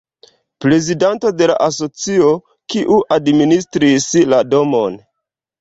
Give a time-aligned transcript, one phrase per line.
[0.63, 2.31] Prezidanto de la asocio,
[2.75, 4.99] kiu administris la domon.